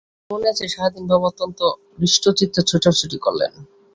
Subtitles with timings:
[0.19, 1.59] আমার মনে আছে, সারাদিন বাবা অত্যন্ত
[1.99, 3.51] হৃষ্টচিত্তে ছোটাছুটি করলেন।